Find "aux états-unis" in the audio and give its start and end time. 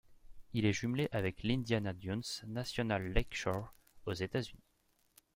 4.07-4.59